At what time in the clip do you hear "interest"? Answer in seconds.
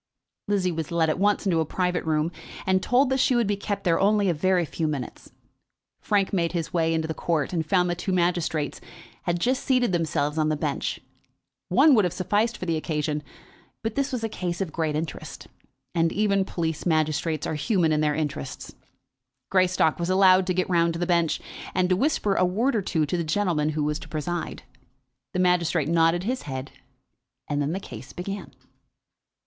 14.95-15.47